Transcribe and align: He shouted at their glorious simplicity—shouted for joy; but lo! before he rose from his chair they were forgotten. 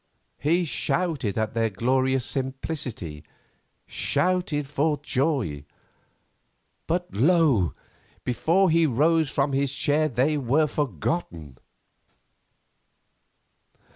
He 0.39 0.65
shouted 0.65 1.37
at 1.37 1.53
their 1.53 1.69
glorious 1.69 2.25
simplicity—shouted 2.25 4.67
for 4.67 4.99
joy; 5.03 5.63
but 6.87 7.07
lo! 7.13 7.75
before 8.23 8.71
he 8.71 8.87
rose 8.87 9.29
from 9.29 9.53
his 9.53 9.71
chair 9.75 10.07
they 10.09 10.39
were 10.39 10.65
forgotten. 10.65 11.59